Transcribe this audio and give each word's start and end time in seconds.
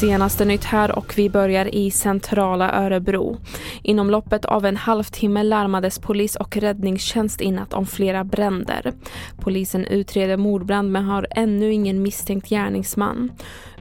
Senaste 0.00 0.44
nytt 0.44 0.64
här 0.64 0.98
och 0.98 1.14
vi 1.16 1.30
börjar 1.30 1.74
i 1.74 1.90
centrala 1.90 2.72
Örebro. 2.72 3.36
Inom 3.82 4.10
loppet 4.10 4.44
av 4.44 4.64
en 4.66 4.76
halvtimme 4.76 5.42
larmades 5.42 5.98
polis 5.98 6.36
och 6.36 6.56
räddningstjänst 6.56 7.40
inatt 7.40 7.74
om 7.74 7.86
flera 7.86 8.24
bränder. 8.24 8.92
Polisen 9.40 9.84
utreder 9.84 10.36
mordbrand 10.36 10.92
men 10.92 11.04
har 11.04 11.26
ännu 11.30 11.72
ingen 11.72 12.02
misstänkt 12.02 12.48
gärningsman. 12.48 13.32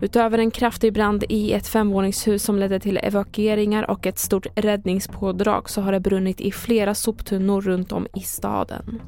Utöver 0.02 0.38
en 0.38 0.52
kraftig 0.52 0.94
brand 0.94 1.24
i 1.30 1.54
ett 1.54 1.68
femvåningshus 1.68 2.44
som 2.44 2.60
ledde 2.60 2.80
till 2.80 3.00
evakueringar 3.04 3.92
och 3.92 4.08
ett 4.08 4.20
stort 4.20 4.48
räddningspådrag 4.56 5.70
så 5.70 5.82
har 5.82 5.92
det 5.92 6.00
brunnit 6.00 6.42
i 6.42 6.52
flera 6.52 6.96
soptunnor 6.96 7.62
runt 7.62 7.92
om 7.92 8.08
i 8.14 8.20
staden. 8.20 9.02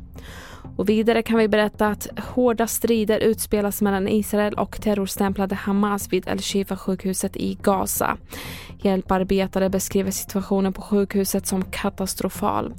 Och 0.76 0.90
vidare 0.90 1.22
kan 1.22 1.38
vi 1.38 1.48
berätta 1.48 1.88
att 1.88 2.08
hårda 2.20 2.68
strider 2.68 3.20
utspelas 3.20 3.82
mellan 3.82 4.08
Israel 4.08 4.54
och 4.54 4.82
terrorstämplade 4.82 5.56
Hamas 5.56 6.14
vid 6.14 6.28
Al-Shifa-sjukhuset 6.28 7.38
i 7.38 7.58
Gaza. 7.64 8.18
Hjälparbetare 8.82 9.70
beskriver 9.70 10.12
situationen 10.12 10.74
på 10.74 10.82
sjukhuset 10.82 11.48
som 11.48 11.64
katastrofal. 11.64 12.74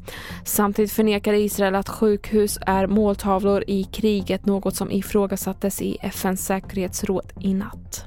Samtidigt 0.45 0.93
förnekar 0.93 1.33
Israel 1.33 1.75
att 1.75 1.89
sjukhus 1.89 2.59
är 2.67 2.87
måltavlor 2.87 3.65
i 3.67 3.85
kriget, 3.85 4.47
något 4.47 4.77
som 4.77 4.91
ifrågasattes 4.91 5.83
i 5.83 5.99
FNs 6.01 6.45
säkerhetsråd 6.47 7.33
i 7.41 7.55
natt. 7.55 8.07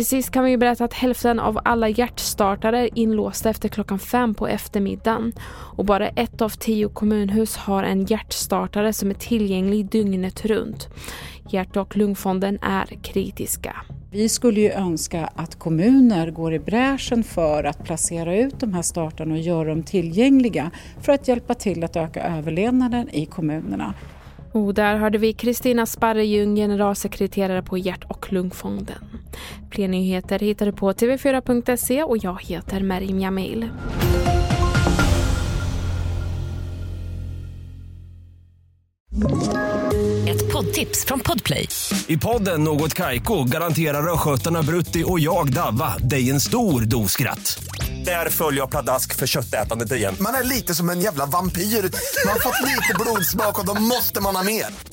Till 0.00 0.06
sist 0.06 0.30
kan 0.30 0.44
vi 0.44 0.56
berätta 0.56 0.84
att 0.84 0.92
hälften 0.94 1.40
av 1.40 1.60
alla 1.64 1.88
hjärtstartare 1.88 2.80
är 2.80 2.98
inlåsta 2.98 3.50
efter 3.50 3.68
klockan 3.68 3.98
fem 3.98 4.34
på 4.34 4.48
eftermiddagen. 4.48 5.32
Och 5.76 5.84
bara 5.84 6.08
ett 6.08 6.42
av 6.42 6.48
tio 6.48 6.88
kommunhus 6.88 7.56
har 7.56 7.82
en 7.82 8.04
hjärtstartare 8.04 8.92
som 8.92 9.10
är 9.10 9.14
tillgänglig 9.14 9.90
dygnet 9.90 10.44
runt. 10.44 10.88
Hjärt 11.50 11.76
och 11.76 11.96
lungfonden 11.96 12.58
är 12.62 12.86
kritiska. 13.02 13.76
Vi 14.10 14.28
skulle 14.28 14.60
ju 14.60 14.70
önska 14.70 15.30
att 15.34 15.58
kommuner 15.58 16.30
går 16.30 16.54
i 16.54 16.58
bräschen 16.58 17.24
för 17.24 17.64
att 17.64 17.84
placera 17.84 18.36
ut 18.36 18.60
de 18.60 18.74
här 18.74 18.82
startarna 18.82 19.34
och 19.34 19.40
göra 19.40 19.68
dem 19.68 19.82
tillgängliga 19.82 20.70
för 21.00 21.12
att 21.12 21.28
hjälpa 21.28 21.54
till 21.54 21.84
att 21.84 21.96
öka 21.96 22.22
överlevnaden 22.22 23.08
i 23.10 23.26
kommunerna. 23.26 23.94
Och 24.52 24.74
där 24.74 24.96
hörde 24.96 25.18
vi 25.18 25.32
Kristina 25.32 25.86
Sparrejung, 25.86 26.56
generalsekreterare 26.56 27.62
på 27.62 27.78
Hjärt 27.78 28.04
och 28.04 28.32
lungfonden. 28.32 29.19
Fler 29.72 29.88
nyheter 29.88 30.38
hittar 30.38 30.66
du 30.66 30.72
på 30.72 30.92
tv4.se 30.92 32.02
och 32.02 32.16
jag 32.16 32.42
heter 32.42 32.80
Merim 32.80 33.20
Jamil. 33.20 33.70
Ett 40.28 40.52
poddtips 40.52 41.04
från 41.04 41.20
Podplay. 41.20 41.68
I 42.06 42.16
podden 42.16 42.64
Något 42.64 42.94
Kaiko 42.94 43.44
garanterar 43.44 44.12
östgötarna 44.12 44.62
Brutti 44.62 45.04
och 45.06 45.20
jag, 45.20 45.52
Davva, 45.52 45.98
dig 45.98 46.30
en 46.30 46.40
stor 46.40 46.80
dos 46.80 47.12
skratt. 47.12 47.64
Där 48.04 48.30
följer 48.30 48.60
jag 48.60 48.70
pladask 48.70 49.16
för 49.16 49.26
köttätandet 49.26 49.92
igen. 49.92 50.16
Man 50.20 50.34
är 50.34 50.44
lite 50.44 50.74
som 50.74 50.90
en 50.90 51.00
jävla 51.00 51.26
vampyr. 51.26 51.62
Man 51.62 52.32
har 52.32 52.40
fått 52.40 52.68
lite 52.68 52.94
blodsmak 53.00 53.58
och 53.58 53.66
då 53.66 53.82
måste 53.82 54.20
man 54.20 54.36
ha 54.36 54.42
mer. 54.42 54.89